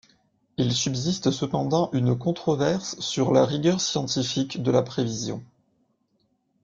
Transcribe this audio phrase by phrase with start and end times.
[0.57, 5.43] Il subsiste cependant une controverse sur la rigueur scientifique de la prévision.